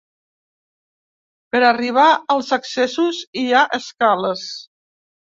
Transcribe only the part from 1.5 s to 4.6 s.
Per arribar als accessos hi ha escales.